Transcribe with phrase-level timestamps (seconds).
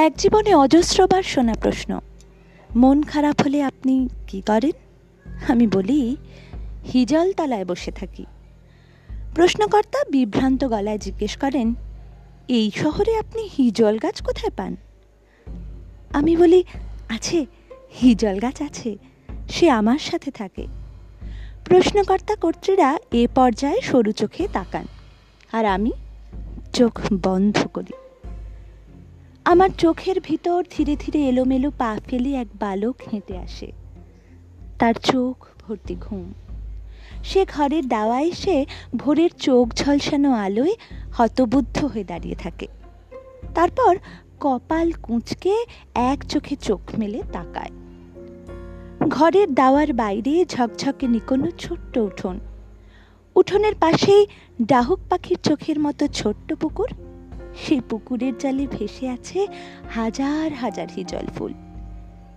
[0.00, 2.00] এক জীবনে অজস্রবার শোনা প্রশ্ন।
[2.76, 4.76] মন খারাপ হলে আপনি কি করেন?
[5.48, 6.16] আমি বলি,
[6.92, 8.24] হিজল তলায় বসে থাকি।
[9.34, 11.74] প্রশ্নকর্তা বিভ্রান্ত গলায় জিজ্ঞেস করেন,
[12.48, 14.76] এই শহরে আপনি হিজল গাছ কোথায় পান?
[16.12, 16.64] আমি বলি,
[17.08, 17.46] আছে,
[18.00, 18.96] হিজল গাছ আছে,
[19.48, 20.66] সে আমার সাথে থাকে।
[21.64, 24.86] প্রশ্নকর্তা কর্ত্রীরা এ পর্যায়ে সরু চোখে তাকান,
[25.52, 25.92] আর আমি
[26.72, 27.92] চোখ বন্ধ করি।
[29.50, 33.72] আমার চোখের ভিতর ধীরে ধীরে এলোমেলো পা ফেলে এক বালক হেঁটে আসে।
[34.78, 36.32] তার চোখ ভর্তি ঘুম।
[37.24, 40.74] সে ঘরের দাওয়া এসে ভোরের চোখ ঝলসানো আলোয়
[41.14, 42.66] হতবুদ্ধ হয়ে দাঁড়িয়ে থাকে।
[43.54, 43.96] তারপর
[44.40, 47.70] কপাল কুঁচকে এক চোখে চোখ মেলে তাকায়।
[49.08, 52.40] ঘরের দাওয়ার বাইরে ঝকঝকে নিকোনো ছোট্ট উঠোন।
[53.36, 54.26] উঠোনের পাশেই
[54.62, 57.09] ডাহুক পাখির চোখের মতো ছোট্ট পুকুর।
[57.68, 59.46] সেই পুকুরের জালে ভেসে আছে
[59.90, 61.54] হাজার হাজার হিজল ফুল।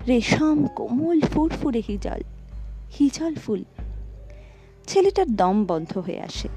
[0.07, 2.21] রেশম, কোমল, ফুরফুরে হিজল
[2.99, 3.63] হিজল ফুল।
[4.87, 6.49] ছেলেটার দম বন্ধ হয়ে আসে।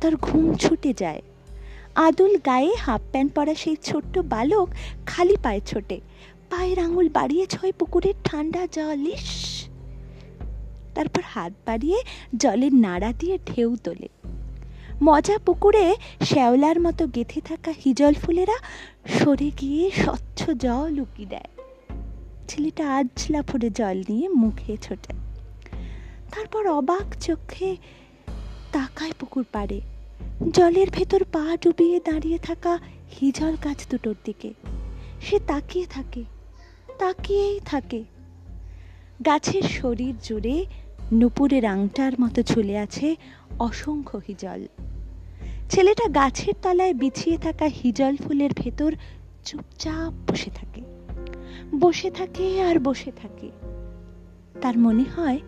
[0.00, 1.22] তার ঘুম ছুটে যায়।
[1.94, 4.68] আদুল গায়ে হাফ প্যান্ট পরা সেই ছোট্ট বালক
[5.06, 6.00] খালি পায়ে ছোটে।
[6.50, 9.10] পায়ের আঙুল বাড়িয়ে ছয় পুকুরের ঠান্ডা জল
[10.94, 11.98] তারপর হাত বাড়িয়ে
[12.36, 14.08] জলের নাড়া দিয়ে ঢেউ তোলে।
[15.02, 18.56] মজা পুকুরে শ্যাওলার মতো গেথে থাকা হিজল ফুলেরা
[19.18, 21.50] সরে গিয়ে স্বচ্ছ জল উকি দেয়।
[22.48, 25.12] ছেলেটা আজলা ভরে জল নিয়ে মুখে ছোটে।
[26.34, 27.76] তারপর অবাক চোখে
[28.72, 29.80] তাকায় পুকুর পাড়ে।
[30.52, 32.78] জলের ভেতর পা ডুবিয়ে দাঁড়িয়ে থাকা
[33.20, 34.54] হিজল গাছ দুটোর দিকে।
[35.20, 36.24] সে তাকিয়ে থাকে,
[36.98, 38.04] তাকিয়েই থাকে।
[39.26, 40.66] গাছের শরীর জুড়ে
[41.12, 43.16] নুপুরের আংটার মতো ঝুলে আছে
[43.58, 44.66] অসংখ্য হিজল।
[45.70, 48.94] ছেলেটা গাছের তলায় বিছিয়ে থাকা হিজল ফুলের ভেতর
[49.44, 50.80] চুপচাপ বসে থাকে।
[51.74, 53.50] বসে থাকে আর বসে থাকে।
[54.60, 55.38] তার মনে হয়,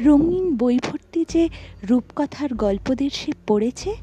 [0.00, 1.48] রঙিন বই ভর্তি যে
[1.82, 3.96] রূপকথার গল্পদের সে পড়েছে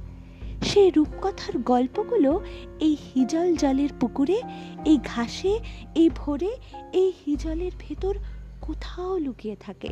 [0.63, 2.41] সেই রূপকথার গল্পগুলো
[2.79, 4.41] এই হিজল জলের পুকুরে,
[4.85, 5.59] এই ঘাসে,
[5.95, 6.55] এই ভোরে,
[6.93, 8.15] এই হিজলের ভেতর
[8.61, 9.87] কোথাও লুকিয়ে থাকে।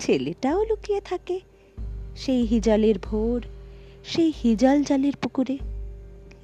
[0.00, 1.40] ছেলেটাও লুকিয়ে থাকে।
[2.16, 3.42] সেই হিজলের ভোর
[4.08, 5.58] সেই হিজল জলের পুকুরে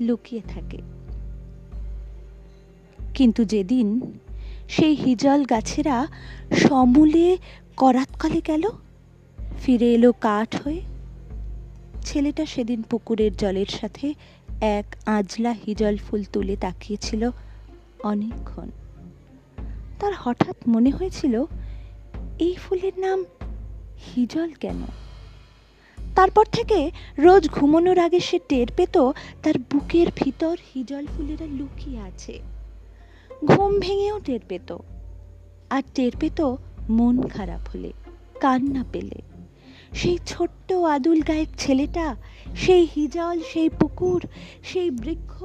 [0.00, 0.78] লুকিয়ে থাকে।
[3.14, 4.00] কিন্তু যেদিন
[4.68, 6.06] সেই হিজল গাছেরা
[6.68, 7.38] সমূলে
[7.76, 8.62] করাতকালে গেল,
[9.62, 10.80] ফিরে এলো কাঠ হয়ে।
[12.04, 14.14] ছেলেটা সেদিন পুকুরের জলের সাথে
[14.60, 17.30] এক আজলা হিজল ফুল তুলে তাকিয়েছিল
[18.02, 18.68] অনেকক্ষণ।
[20.00, 21.44] তার হঠাৎ মনে হয়েছিল,
[22.38, 23.24] এই ফুলের নাম
[24.16, 25.03] হিজল কেন?
[26.24, 28.98] তারপর থেকে রোজ ঘুমানোর আগে সে টের পেত
[29.42, 32.40] তার বুকের ভিতর হিজল ফুলেরা লুকিয়ে আছে।
[33.44, 34.76] ঘুম ভেঙেও টের পেত।
[35.70, 36.54] আর টের পেত
[36.88, 37.92] মন খারাপ হলে,
[38.40, 39.22] কান্না পেলে।
[39.92, 42.16] সেই ছোট্ট আদুল গায়ের ছেলেটা,
[42.56, 44.26] সেই হিজল, সেই পুকুর,
[44.64, 45.44] সেই বৃক্ষ,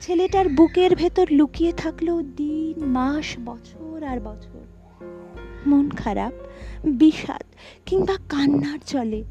[0.00, 4.60] ছেলেটার বুকের ভেতর লুকিয়ে থাকল দিন, মাস, বছর আর বছর।
[5.66, 6.32] মন খারাপ
[6.84, 7.42] বিষাদ
[7.86, 9.24] কিংবা কান্নার চলে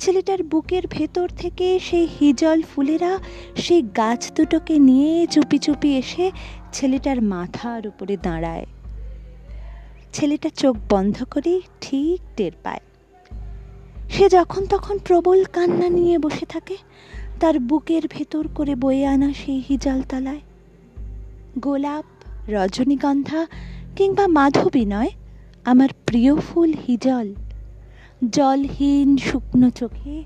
[0.00, 3.18] ছেলেটার বুকের ভেতর থেকে সেই হিজল ফুলেরা
[3.56, 6.30] সেই গাছ দুটোকে নিয়ে চুপি চুপি এসে
[6.72, 8.66] ছেলেটার মাথার উপরে দাঁড়ায়।
[10.12, 12.80] ছেলেটা চোখ বন্ধ করেই ঠিক টের পায়।
[14.10, 16.76] সে যখন তখন প্রবল কান্না নিয়ে বসে থাকে।
[17.40, 20.40] তার বুকের ভেতর করে বয়ে আনা সেই হিজাল তলায়।
[21.58, 22.04] গোলাপ,
[22.48, 23.46] রজনীগন্ধা
[23.96, 25.10] কিংবা মাধবী নয়
[25.70, 27.28] আমার প্রিয় ফুল হিজল।
[28.36, 30.16] জলহীন শুকনো চোখে,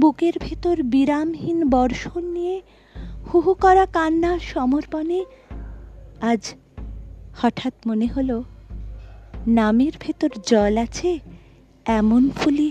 [0.00, 2.56] বুকের ভেতর বিরামহীন বর্ষণ নিয়ে
[3.28, 5.20] হুহু করা কান্নার সমর্পণে
[6.30, 6.42] আজ
[7.40, 8.36] হঠাৎ মনে হলো,
[9.58, 11.10] নামের ভেতর জল আছে,
[11.98, 12.68] এমন ফুলি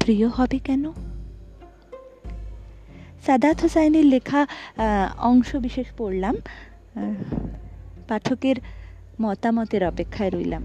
[0.00, 0.84] প্রিয় হবে কেন?
[3.26, 4.40] সাদাত হোসাইনের লেখা
[5.30, 6.34] অংশ বিশেষ পড়লাম
[8.08, 8.56] পাঠকের
[9.22, 10.64] মতামতের অপেক্ষায় রইলাম।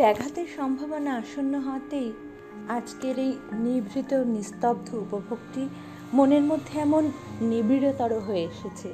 [0.00, 2.08] ব্যাঘাতের সম্ভাবনা আসন্ন হতেই
[2.68, 3.32] আজকের এই
[3.64, 5.62] নিভৃত নিস্তব্ধ উপভোগটি
[6.16, 7.04] মনের মধ্যে এমন
[7.40, 8.90] নিবিড়তর হয়ে এসেছে,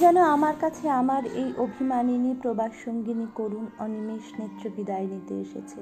[0.00, 5.80] যেন আমার কাছে আমার এই অভিমানিনী প্রবাস সঙ্গিনী করুণ অনিমেষ নেত্র বিদায় নিতে এসেছে।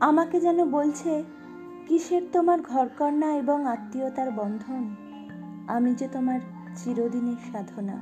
[0.00, 1.12] আমাকে যেন বলছে,
[1.86, 4.82] কিসের তোমার ঘরকন্যা এবং আত্মীয়তার বন্ধন?
[5.66, 6.40] আমি যে তোমার
[6.76, 7.96] চিরদিনের সাধনা,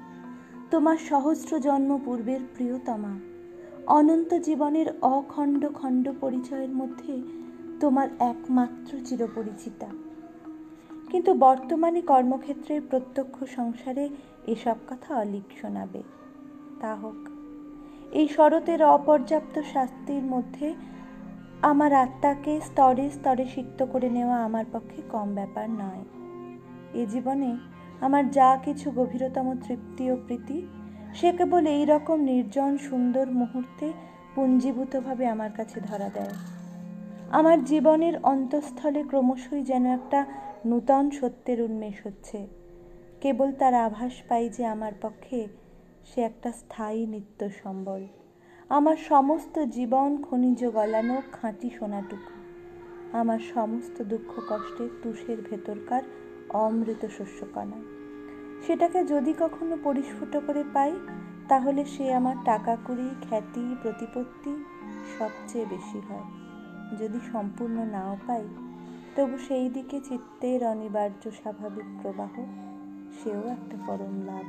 [0.70, 3.15] তোমার সহস্র জন্ম পূর্বের প্রিয়তমা
[3.86, 7.22] অনন্ত জীবনের অখণ্ড খণ্ড পরিচয়ের মধ্যে
[7.81, 9.86] তোমার একমাত্র চিরপরিচিতা।
[11.10, 14.08] কিন্তু বর্তমানে কর্মক্ষেত্রের প্রত্যক্ষ সংসারে
[14.46, 16.02] এসব কথা অলিক শোনাবে।
[16.81, 17.28] তা হোক,
[18.12, 20.75] এই শরতের অপর্যাপ্ত শাস্তির মধ্যে
[21.62, 26.04] আমার আত্মাকে স্তরে স্তরে সিক্ত করে নেওয়া আমার পক্ষে কম ব্যাপার নয়।
[26.94, 27.56] এ জীবনে
[28.00, 30.66] আমার যা কিছু গভীরতম তৃপ্তি ও প্রীতি
[31.14, 33.93] সে কেবল এই রকম নির্জন, সুন্দর মুহূর্তে
[34.34, 36.31] পুঞ্জীভূতভাবে আমার কাছে ধরা দেয়।
[37.31, 40.26] আমার জীবনের অন্তঃস্থলে ক্রমশই যেন একটা
[40.66, 42.46] নূতন সত্যের উন্মেষ হচ্ছে।
[43.20, 45.46] কেবল তার আভাস পাই যে আমার পক্ষে
[46.05, 48.06] সে একটা স্থায়ী নিত্য সম্বল।
[48.69, 52.32] আমার সমস্ত জীবন, খনিজ গলানো খাঁটি সোনাটুকু।
[53.17, 56.02] আমার সমস্ত দুঃখ কষ্টের তুষের ভেতরকার
[56.49, 57.94] অমৃত শস্যকণা।
[58.66, 60.93] সেটাকে যদি কখনো পরিস্ফুট করে পাই,
[61.49, 64.52] তাহলে সে আমার টাকা কুড়ি, খ্যাতি, প্রতিপত্তি
[65.19, 66.26] সবচেয়ে বেশি হয়।
[66.99, 68.44] যদি সম্পূর্ণ নাও পাই,
[69.16, 72.34] তবু সেই দিকে চিত্তের অনিবার্য স্বাভাবিক প্রবাহ,
[73.19, 74.46] সেও একটা পরম লাভ।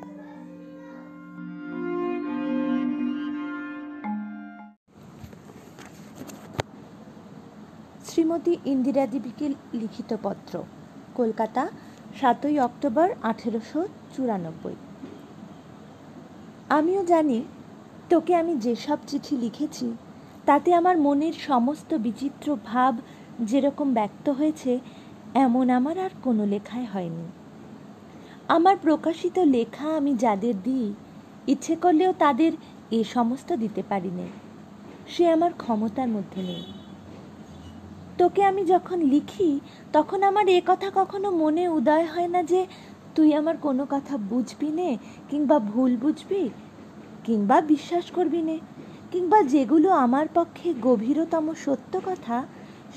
[8.06, 10.64] শ্রীমতী ইন্দিরা দেবীকে লিখিত পত্র,
[11.16, 11.68] কলকাতা
[12.22, 14.76] সাতই অক্টোবর আঠেরোশো চুরানব্বই।
[16.70, 17.44] আমিও জানি,
[18.10, 19.92] তোকে আমি যেসব চিঠি লিখেছি,
[20.46, 22.94] তাতে আমার মনের সমস্ত বিচিত্র ভাব
[23.42, 24.80] যেরকম ব্যক্ত হয়েছে,
[25.36, 27.26] এমন আমার আর কোনো লেখায় হয়নি।
[28.48, 30.94] আমার প্রকাশিত লেখা আমি যাদের দিই,
[31.48, 32.52] ইচ্ছে করলেও তাদের
[32.92, 34.28] এ সমস্ত দিতে পারি নে
[35.08, 36.85] সে আমার ক্ষমতার মধ্যে নেই।
[38.18, 39.60] তোকে আমি যখন লিখি,
[39.94, 42.68] তখন আমার এ কথা কখনো মনে উদয় হয় না যে,
[43.16, 44.98] তুই আমার কোনো কথা বুঝবি নে,
[45.30, 46.50] কিংবা ভুল বুঝবি,
[47.24, 48.60] কিংবা বিশ্বাস করবি নে,
[49.12, 52.46] কিংবা যেগুলো আমার পক্ষে গভীরতম সত্য কথা,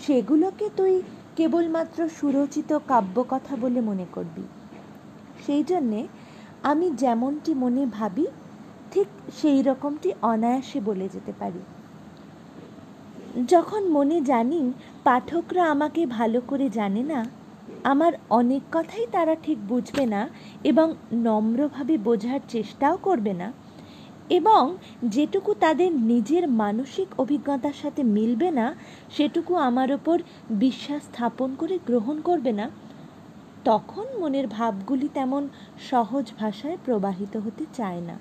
[0.07, 1.03] সেগুলোকে তুই
[1.37, 4.43] কেবলমাত্র সুরচিত কাব্যকথা বলে মনে করবি।
[5.47, 6.07] সেই জন্যে
[6.63, 8.27] আমি যেমনটি মনে ভাবি,
[8.91, 9.07] ঠিক
[9.37, 11.59] সেই রকমটি অনায়াসে বলে যেতে পারি।
[13.49, 14.73] যখন মনে জানি
[15.05, 17.25] পাঠকরা আমাকে ভালো করে জানে না,
[17.85, 20.29] আমার অনেক কথাই তারা ঠিক বুঝবে না
[20.65, 23.53] এবং নম্রভাবে বোঝার চেষ্টাও করবে না।
[24.31, 28.75] এবং যেটুকু তাদের নিজের মানসিক অভিজ্ঞতার সাথে মিলবে না,
[29.11, 32.71] সেটুকু আমার ওপর বিশ্বাস স্থাপন করে গ্রহণ করবে না,
[33.65, 35.49] তখন মনের ভাবগুলি তেমন
[35.91, 38.19] সহজ ভাষায় প্রবাহিত হতে চায় না।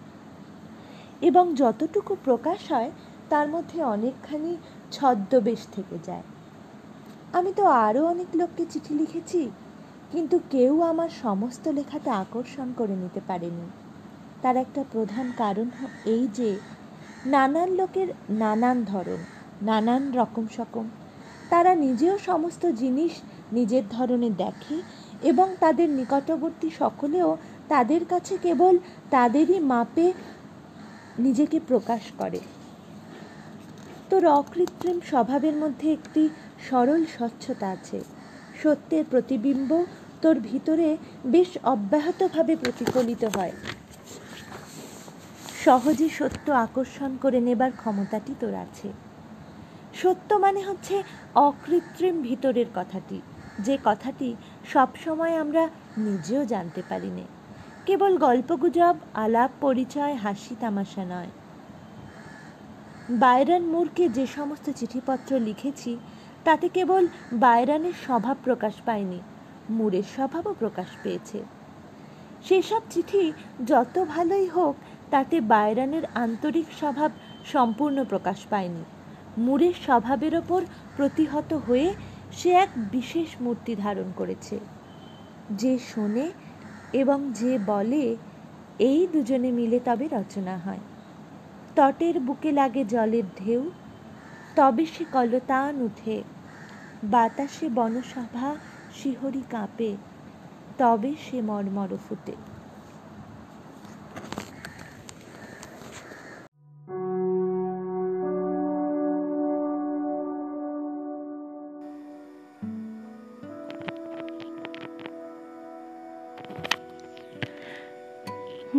[1.21, 2.91] এবং যতটুকু প্রকাশ হয়,
[3.29, 4.57] তার মধ্যে অনেকখানি
[4.91, 6.25] ছদ্মবেশ থেকে যায়।
[7.33, 9.49] আমি তো আরও অনেক লোককে চিঠি লিখেছি,
[10.11, 13.65] কিন্তু কেউ আমার সমস্ত লেখাতে আকর্ষণ করে নিতে পারেনি।
[14.41, 15.67] তার একটা প্রধান কারণ
[16.05, 16.55] এই যে,
[17.25, 19.21] নানান লোকের নানান ধরন,
[19.61, 20.85] নানান রকম সকম।
[21.49, 23.13] তারা নিজেও সমস্ত জিনিস
[23.51, 24.77] নিজের ধরনে দেখে
[25.21, 27.37] এবং তাদের নিকটবর্তী সকলেও
[27.67, 28.77] তাদের কাছে কেবল
[29.09, 30.13] তাদেরই মাপে
[31.19, 32.39] নিজেকে প্রকাশ করে।
[34.09, 36.23] তোর অকৃত্রিম স্বভাবের মধ্যে একটি
[36.69, 37.99] সরল স্বচ্ছতা আছে।
[38.61, 39.85] সত্যের প্রতিবিম্ব
[40.21, 43.53] তোর ভিতরে বেশ অব্যাহতভাবে প্রতিফলিত হয়।
[45.63, 48.87] সহজে সত্য আকর্ষণ করে নেবার ক্ষমতাটি তোর আছে।
[49.93, 50.95] সত্য মানে হচ্ছে
[51.47, 53.21] অকৃত্রিম ভিতরের কথাটি,
[53.59, 54.29] যে কথাটি
[54.73, 55.63] সবসময় আমরা
[55.97, 57.25] নিজেও জানতে পারি না।
[57.85, 61.31] কেবল গল্পগুজব, আলাপ, পরিচয়, হাসি, তামাশা নয়।
[63.09, 65.97] বায়রান মুরকে যে সমস্ত চিঠিপত্র লিখেছি,
[66.43, 69.19] তাতে কেবল বায়রানের স্বভাব প্রকাশ পায়নি,
[69.69, 71.39] মুরের স্বভাবও প্রকাশ পেয়েছে।
[72.41, 73.33] সেসব চিঠি
[73.65, 74.75] যত ভালোই হোক,
[75.11, 77.11] তাতে বায়রানের আন্তরিক স্বভাব
[77.43, 78.83] সম্পূর্ণ প্রকাশ পায়নি।
[79.37, 80.61] মুরের স্বভাবের ওপর
[80.95, 81.93] প্রতিহত হয়ে
[82.31, 84.59] সে এক বিশেষ মূর্তি ধারণ করেছে।
[85.51, 86.31] যে শোনে
[86.93, 88.15] এবং যে বলে,
[88.79, 90.79] এই দুজনে মিলে তবে রচনা হয়।
[91.77, 93.61] তটের বুকে লাগে জলের ঢেউ,
[94.55, 96.23] তবে সে কলতান উঠে।
[97.03, 98.49] বাতাসে বনসভা
[98.93, 99.91] শিহরি কাঁপে,
[100.77, 102.35] তবে সে মর্মর ফুটে।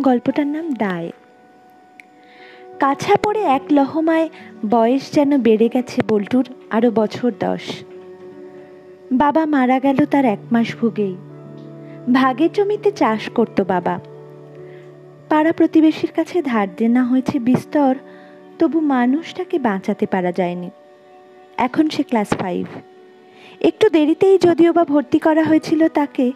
[0.03, 1.11] গল্পটার নাম দায়।
[2.79, 4.29] কাছা পড়ে এক লহমায়
[4.69, 7.61] বয়স যেন বেড়ে গেছে বল্টুর আরও বছর দশ।
[9.11, 11.15] বাবা মারা গেল তার এক মাস ভুগেই।
[12.13, 13.99] ভাগের জমিতে চাষ করত বাবা।
[15.29, 17.95] পাড়া প্রতিবেশীর কাছে ধার দেনা হয়েছে বিস্তর,
[18.59, 20.69] তবু মানুষটাকে বাঁচাতে পারা যায়নি।
[21.57, 22.65] এখন সে ক্লাস ফাইভ।
[23.61, 26.31] একটু দেরিতেই যদিও বা ভর্তি করা হয়েছিল তাকে,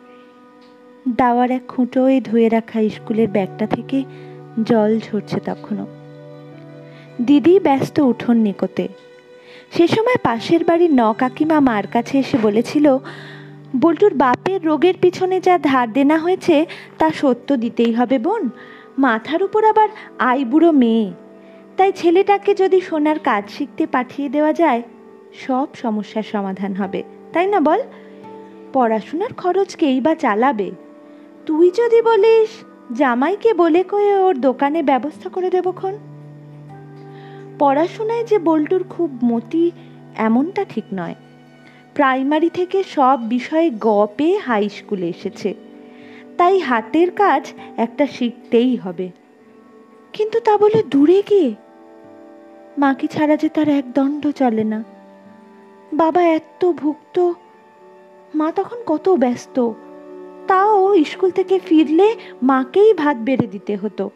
[1.07, 4.03] দাওয়ার এক খুঁটোয় ধুয়ে রাখা স্কুলের ব্যাগটা থেকে
[4.63, 6.02] জল ঝরছে তখনও।
[7.22, 8.88] দিদি ব্যস্ত উঠোন নিকোতে।
[9.72, 12.98] সে সময় পাশের বাড়ির ন কাকিমা মার কাছে এসে বলেছিল,
[13.82, 16.65] বল্টুর বাপের রোগের পিছনে যা ধার দেনা হয়েছে,
[16.98, 18.50] তা সত্য দিতেই হবে বোন।
[18.98, 19.89] মাথার উপর আবার
[20.20, 21.12] আইবুড়ো মেয়ে।
[21.77, 24.82] তাই ছেলেটাকে যদি সোনার কাজ শিখতে পাঠিয়ে দেওয়া যায়,
[25.48, 27.03] সব সমস্যার সমাধান হবে।
[27.34, 27.79] তাই না বল?
[28.74, 30.72] পড়াশোনার খরচ কেই বা চালাবে?
[31.46, 32.50] তুই যদি বলিস,
[32.98, 35.98] জামাইকে বলে কয়ে ওর দোকানে ব্যবস্থা করে দেবক্ষণ
[37.63, 39.72] পড়াশোনায় যে বল্টুর খুব মতি
[40.15, 41.15] এমনটা ঠিক নয়।
[41.93, 45.53] প্রাইমারি থেকে সব বিষয়ে গ পেয়ে হাই স্কুলে এসেছে।
[46.38, 49.12] তাই হাতের কাজ একটা শিখতেই হবে।
[50.13, 51.55] কিন্তু তা বলে দূরে গিয়ে?
[52.77, 54.84] মাকে ছাড়া যে তার এক দণ্ড চলে না।
[55.93, 57.32] বাবা এত ভুক্ত।
[58.36, 59.72] মা তখন কত ব্যস্ত।
[60.48, 64.10] তাও স্কুল থেকে ফিরলে মাকেই ভাত বেড়ে দিতে হতো।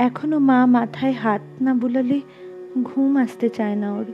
[0.00, 2.20] এখনও মা মাথায় হাত না বুলালে
[2.84, 4.04] ঘুম আসতে চায় না ওর।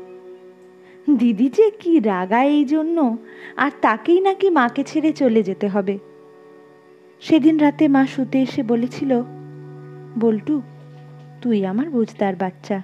[1.17, 3.17] দিদি যে কি রাগা এই জন্য,
[3.57, 5.99] আর তাকেই নাকি মাকে ছেড়ে চলে যেতে হবে।
[7.21, 9.23] সেদিন রাতে মা শুতে এসে বলেছিল,
[10.21, 10.63] বল্টু,
[11.43, 12.83] তুই আমার বুঝদার বাচ্চা।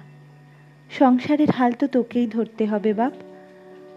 [0.89, 3.13] সংসারের হাল তো তোকেই ধরতে হবে বাপ।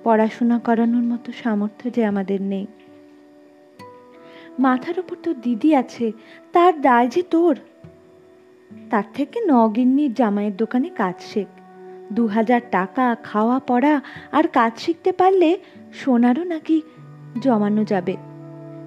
[0.05, 2.67] পড়াশোনা করানোর মতো সামর্থ্য যে আমাদের নেই।
[4.59, 6.13] মাথার ওপর তোর দিদি আছে,
[6.53, 7.57] তার দায় যে তোর।
[8.91, 11.47] তার থেকে নগিন্নির জামাইয়ের দোকানে কাজ শেখ।
[12.13, 14.01] দু হাজার টাকা খাওয়া পড়া
[14.33, 15.59] আর কাজ শিখতে পারলে
[15.95, 16.83] সোনারও নাকি
[17.41, 18.17] জমানো যাবে।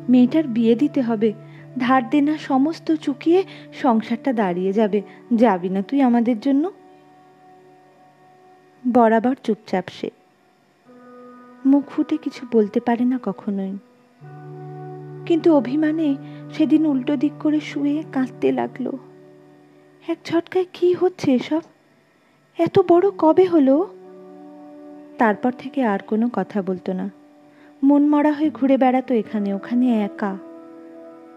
[0.09, 1.33] মেয়েটার বিয়ে দিতে হবে।
[1.79, 3.43] ধার দেনা সমস্ত চুকিয়ে
[3.73, 5.01] সংসারটা দাঁড়িয়ে যাবে।
[5.33, 6.71] যাবি না তুই আমাদের জন্য?
[8.93, 10.09] বরাবর চুপচাপ সে।
[11.65, 13.77] মুখ ফুটে কিছু বলতে পারে না কখনোই।
[15.25, 16.15] কিন্তু অভিমানে
[16.53, 18.91] সেদিন উল্টো দিক করে শুয়ে কাঁদতে লাগল।
[20.09, 21.61] এক ঝটকায় কি হচ্ছে এসব?
[22.57, 23.87] এত বড় কবে হলো?
[25.17, 27.09] তারপর থেকে আর কোনো কথা বলতো না।
[27.83, 30.37] মন মরা হয়ে ঘুরে বেড়াতো এখানে ওখানে একা।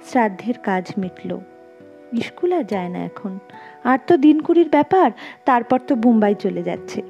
[0.04, 1.38] শ্রাদ্ধের কাজ মিটল।
[2.22, 3.38] স্কুল আর যায় না এখন।
[3.84, 5.10] আর তো দিন কুড়ির ব্যাপার,
[5.44, 7.02] তারপর তো মুম্বাই চলে যাচ্ছে।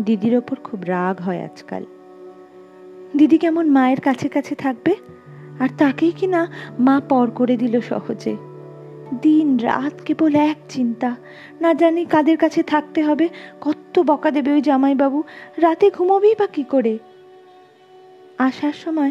[0.00, 1.84] দিদির ওপর খুব রাগ হয় আজকাল।
[3.16, 4.96] দিদি কেমন মায়ের কাছে কাছে থাকবে?
[5.60, 8.51] আর তাকেই কি না মা পর করে দিল সহজে।
[9.20, 11.16] দিন রাত কেবল এক চিন্তা।
[11.60, 13.28] না জানি কাদের কাছে থাকতে হবে,
[13.60, 15.22] কত বকা দেবে ওই জামাইবাবু।
[15.56, 16.98] রাতে ঘুমোবি বা কি করে?
[18.38, 19.10] আসার সময়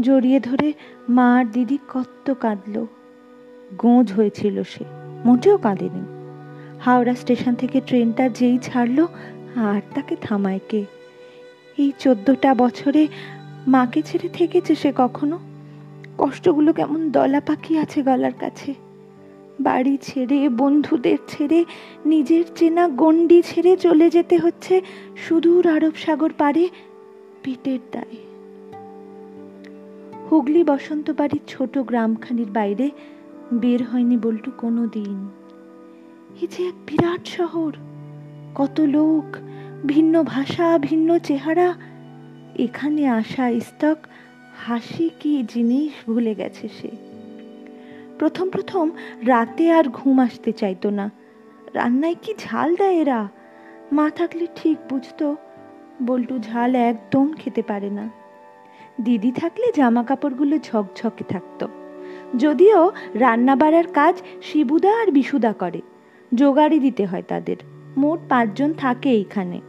[0.00, 0.72] জড়িয়ে ধরে
[1.08, 2.86] মা আর দিদি কত কাঁদল।
[3.78, 4.84] গোঁজ হয়েছিল সে,
[5.24, 6.02] মোটেও কাঁদেনি।
[6.80, 9.08] হাওড়া স্টেশন থেকে ট্রেনটা যেই ছাড়লো,
[9.56, 10.84] আর তাকে থামায় কে?
[11.78, 13.08] এই চোদ্দটা বছরে
[13.66, 15.38] মাকে ছেড়ে থেকেছে সে কখনো?
[16.18, 18.74] কষ্টগুলো কেমন দলা পাখি আছে গলার কাছে।
[19.60, 21.64] বাড়ি ছেড়ে, বন্ধুদের ছেড়ে,
[22.06, 24.80] নিজের চেনা গণ্ডি ছেড়ে চলে যেতে হচ্ছে
[25.16, 26.68] সুদূর আরব সাগর পারে
[27.42, 28.16] পেটের দায়।
[30.30, 32.90] হুগলি বসন্ত বাড়ির ছোট গ্রামখানির বাইরে
[33.52, 35.28] বের হয়নি বলটু কোনো দিন
[36.42, 37.72] এ যে এক বিরাট শহর,
[38.54, 39.36] কত লোক,
[39.86, 41.74] ভিন্ন ভাষা, ভিন্ন চেহারা,
[42.58, 43.98] এখানে আসা স্তক
[44.66, 47.11] হাসি কি জিনিস ভুলে গেছে সে।
[48.22, 48.90] প্রথম প্রথম
[49.26, 51.10] রাতে আর ঘুম আসতে চাইতো না।
[51.74, 53.28] রান্নায় কি ঝাল দেয় এরা?
[53.92, 55.36] মা থাকলে ঠিক বুঝতো,
[56.02, 58.10] বল্টু ঝাল একদম খেতে পারে না।
[59.00, 61.68] দিদি থাকলে জামা কাপড়গুলো ঝকঝকে থাকতো।
[62.38, 65.80] যদিও রান্না বাড়ার কাজ শিবুদা আর বিশুদা করে
[66.34, 67.56] জোগাড়ি দিতে হয় তাদের।
[67.96, 69.60] মোট পাঁচজন থাকে এইখানে।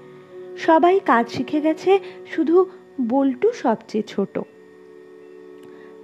[0.57, 1.99] সবাই কাজ শিখে গেছে,
[2.35, 2.65] শুধু
[3.01, 4.39] বল্টু সবচেয়ে ছোট।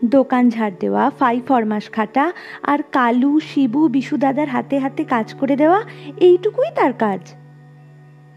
[0.05, 2.31] দোকান ঝাড় দেওয়া ফাই ফরমাস খাটা
[2.63, 5.81] আর কালু, শিবু, বিশু দাদার হাতে হাতে কাজ করে দেওয়া,
[6.19, 7.19] এইটুকুই তার কাজ।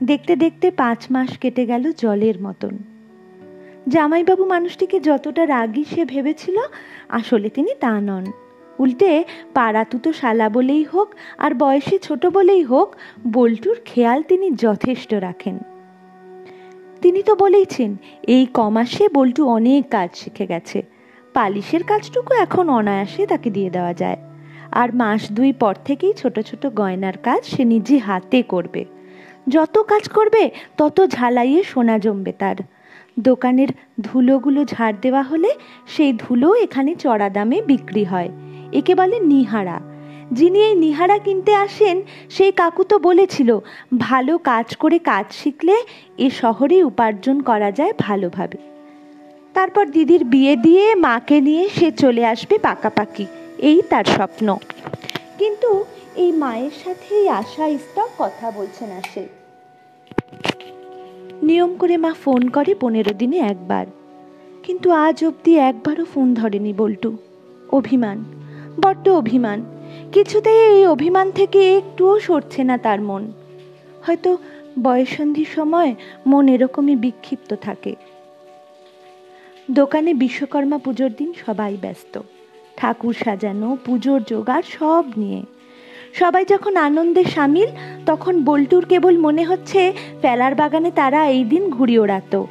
[0.02, 2.78] দেখতে দেখতে পাঁচ মাস কেটে গেল জলের মতন।
[3.88, 6.58] জামাইবাবু মানুষটিকে যতটা রাগী সে ভেবেছিল,
[7.08, 8.26] আসলে তিনি তা নন।
[8.78, 12.96] উল্টে পাড়াতুতো শালা বলেই হোক আর বয়সে ছোট বলেই হোক,
[13.32, 15.58] বল্টুর খেয়াল তিনি যথেষ্ট রাখেন।
[17.02, 20.91] তিনি তো বলেইছেন, এই কমাসে বল্টু অনেক কাজ শিখে গেছে
[21.34, 24.16] পালিশের কাজটুকু এখন অনায়াসে তাকে দিয়ে দেওয়া যায়।
[24.72, 28.84] আর মাস দুই পর থেকেই ছোট ছোট গয়নার কাজ সে নিজে হাতে করবে।
[29.48, 32.56] যত কাজ করবে, তত ঝালাইয়ে সোনা জমবে তার।
[33.18, 33.68] দোকানের
[34.00, 35.50] ধুলোগুলো ঝাড় দেওয়া হলে
[35.86, 38.30] সেই ধুলো এখানে চড়া দামে বিক্রি হয়।
[38.72, 39.80] একে বলে নিহারা।
[40.32, 43.58] যিনি এই নিহারা কিনতে আসেন, সেই কাকু তো বলেছিল,
[43.98, 45.76] ভালো কাজ করে কাজ শিখলে
[46.18, 48.71] এ শহরে উপার্জন করা যায় ভালোভাবে।
[49.54, 53.26] তারপর দিদির বিয়ে দিয়ে মাকে নিয়ে সে চলে আসবে পাকাপাকি।
[53.58, 54.58] এই তার স্বপ্ন।
[55.38, 55.84] কিন্তু
[56.16, 59.28] এই মায়ের সাথে আশা ইস্তা কথা বলছে না সে।
[61.42, 63.86] নিয়ম করে মা ফোন করে পনেরো দিনে একবার।
[64.62, 67.16] কিন্তু আজ অবধি একবারও ফোন ধরেনি বল্টু।
[67.72, 68.24] অভিমান,
[68.80, 69.64] বড্ড অভিমান।
[70.12, 73.32] কিছুতেই এই অভিমান থেকে একটুও সরছে না তার মন।
[74.06, 74.36] হয়তো
[74.82, 75.94] বয়সন্ধির সময়
[76.26, 77.94] মন এরকমই বিক্ষিপ্ত থাকে।
[79.70, 82.20] দোকানে বিশ্বকর্মা পুজোর দিন সবাই ব্যস্ত।
[82.76, 85.42] ঠাকুর সাজানো, পুজোর জোগাড় সব নিয়ে।
[86.14, 87.66] সবাই যখন আনন্দে সামিল,
[88.06, 89.92] তখন বল্টুর কেবল মনে হচ্ছে
[90.22, 92.46] ফেলার বাগানে তারা এই দিন ঘুড়ি ওড়াতো।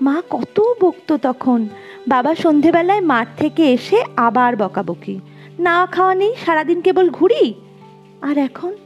[0.00, 1.68] মা কত বকতো তখন।
[2.08, 5.20] বাবা সন্ধেবেলায় মাঠ থেকে এসে আবার বকাবকি।
[5.58, 7.54] না খাওয়া নেই, সারাদিন কেবল ঘুরি
[8.22, 8.76] আর এখন?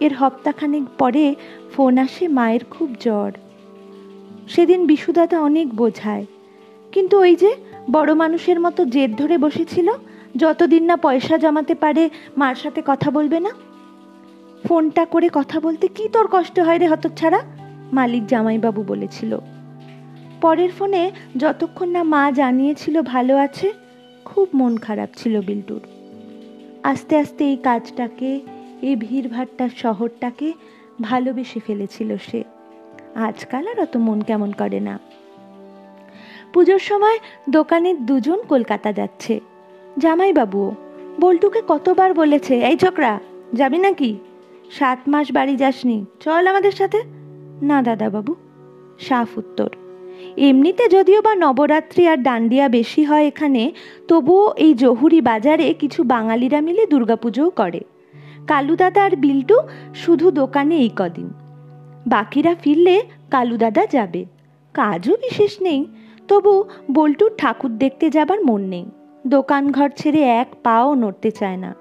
[0.00, 1.34] এর হপ্তাখানেক পরে
[1.76, 3.32] ফোন আসে মায়ের খুব জ্বর।
[4.48, 6.26] সেদিন বিশুদাদা অনেক বোঝায়।
[6.92, 7.54] কিন্তু ওই যে
[7.90, 9.90] বড় মানুষের মতো জেদ ধরে বসেছিল,
[10.36, 13.50] যতদিন না পয়সা জমাতে পারে, মার সাথে কথা বলবে না?
[14.68, 17.42] ফোনটা করে কথা বলতে কি তোর কষ্ট হয় রে হতচ্ছাড়া?
[17.92, 19.38] মালিক জামাইবাবু বলেছিল।
[20.40, 23.72] পরের ফোনে যতক্ষণ না মা জানিয়েছিল ভালো আছে,
[24.24, 25.80] খুব মন খারাপ ছিল বিল্টুর।
[26.82, 28.40] আস্তে আস্তে এই কাজটাকে,
[28.82, 30.52] এই ভিড়ভাট্টার শহরটাকে
[31.00, 32.44] ভালোবেসে ফেলেছিল সে।
[33.16, 34.98] আজকাল আর অত মন কেমন করে না।
[36.52, 37.18] পুজোর সময়
[37.50, 39.40] দোকানের দুজন কলকাতা যাচ্ছে।
[39.98, 40.74] জামাইবাবুও,
[41.20, 43.20] বল্টুকে কতবার বলেছে, এই ছোকরা
[43.54, 44.18] যাবি নাকি?
[44.70, 47.02] সাত মাস বাড়ি যাসনি, চল আমাদের সাথে?
[47.62, 48.34] না দাদাবাবু।
[49.00, 49.70] সাফ উত্তর,
[50.36, 53.72] এমনিতে যদিও বা নবরাত্রি আর ডান্ডিয়া বেশি হয় এখানে,
[54.08, 57.80] তবুও এই জহুরি বাজারে কিছু বাঙালিরা মিলে দুর্গাপুজোও করে।
[58.46, 59.56] কালুদাদা আর বিল্টু
[59.94, 61.30] শুধু দোকানে এই কদিন।
[62.06, 64.24] বাকিরা ফিরলে কালুদাদা যাবে।
[64.74, 65.86] কাজও বিশেষ নেই,
[66.28, 68.86] তবু বল্টুর ঠাকুর দেখতে যাবার মন নেই।
[69.26, 71.74] দোকান ঘর ছেড়ে এক পাও নড়তে চায় না।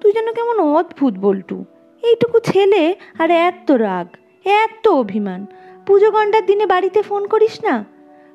[0.00, 1.64] তুই যেন কেমন অদ্ভুত বল্টু,
[2.02, 4.06] এইটুকু ছেলে আর এত রাগ,
[4.44, 5.46] এত অভিমান।
[5.86, 7.84] পুজো গণ্ডার দিনে বাড়িতে ফোন করিস না?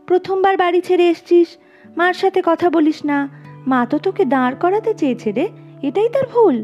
[0.08, 1.58] প্রথমবার বাড়ি ছেড়ে এসছিস,
[1.98, 3.30] মার সাথে কথা বলিস না।
[3.68, 5.48] মা তো তোকে দাঁড় করাতে চেয়েছে রে,
[5.82, 6.63] এটাই তার ভুল।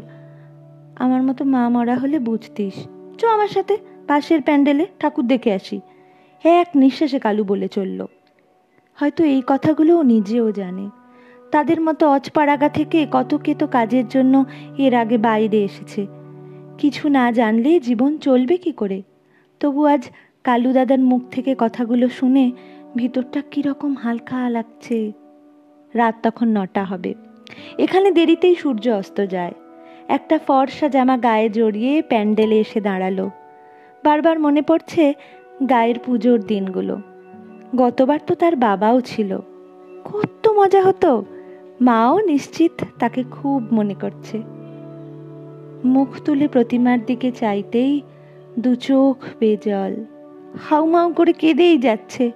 [0.96, 2.86] আমার মতো মা মরা হলে বুঝতিস।
[3.18, 5.80] চ আমার সাথে, পাশের প্যান্ডেলে ঠাকুর দেখে আসি।
[6.44, 8.06] এক নিঃশ্বাসে কালু বলে চলল।
[8.94, 10.90] হয়তো এই কথাগুলো ও নিজেও জানে।
[11.50, 14.44] তাদের মতো অজপাড়াগা থেকে কত কে তো কাজের জন্য
[14.78, 16.06] এর আগে বাইরে এসেছে।
[16.78, 19.02] কিছু না জানলে জীবন চলবে কি করে?
[19.60, 20.10] তবু আজ
[20.44, 22.52] কালু দাদার মুখ থেকে কথাগুলো শুনে
[22.96, 25.12] ভিতরটা কীরকম হালকা লাগছে।
[25.94, 27.14] রাত তখন নটা হবে।
[27.78, 29.52] এখানে দেরিতেই সূর্য অস্ত যায়।
[30.08, 33.28] একটা ফর্সা জামা গায়ে জড়িয়ে প্যান্ডেলে এসে দাঁড়াল।
[34.04, 35.14] বারবার মনে পড়ছে
[35.70, 37.00] গায়ের পুজোর দিনগুলো।
[37.76, 39.38] গতবার তো তার বাবাও ছিল।
[40.04, 41.24] কত মজা হতো!
[41.80, 44.42] মাও নিশ্চিত তাকে খুব মনে করছে।
[45.84, 48.00] মুখ তুলে প্রতিমার দিকে চাইতেই
[48.58, 50.04] দু চোখ বেজল
[50.68, 52.30] হাউমাউ করে কেঁদেই যাচ্ছে।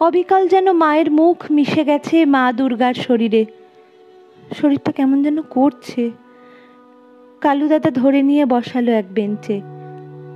[0.00, 3.46] অবিকাল যেন মায়ের মুখ মিশে গেছে মা দুর্গার শরীরে।
[4.54, 6.10] শরীরটা কেমন যেন করছে।
[7.42, 9.60] কালু দাদা ধরে নিয়ে বসালো এক বেঞ্চে।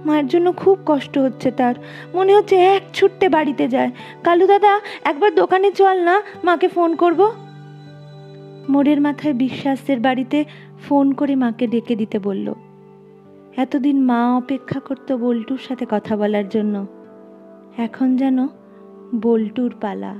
[0.04, 1.74] মায়ের জন্য খুব কষ্ট হচ্ছে তার।
[2.14, 3.90] মনে হচ্ছে এক ছুট্টে বাড়িতে যায়।
[4.24, 7.20] কালু দাদা একবার দোকানে চল না, মাকে ফোন করব।
[8.68, 10.44] মোড়ের মাথায় বিশ্বাসের বাড়িতে
[10.88, 12.54] ফোন করে মাকে ডেকে দিতে বলল,
[13.56, 16.86] এতদিন মা অপেক্ষা করতো বল্টুর সাথে কথা বলার জন্য।
[17.78, 18.38] এখন যেন
[19.22, 20.14] বল্টুর পালা।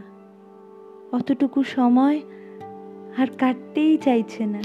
[1.13, 2.21] অতটুকু সময়
[3.19, 4.61] আর কাটতেই চাইছে না।